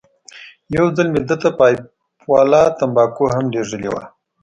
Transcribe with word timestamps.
یو 0.75 0.85
ځل 0.95 1.07
مې 1.13 1.21
ده 1.29 1.35
ته 1.41 1.49
پایپ 1.59 1.81
والا 2.31 2.63
تنباکو 2.77 3.25
هم 3.33 3.45
لېږلې 3.53 3.89
وې. 3.93 4.03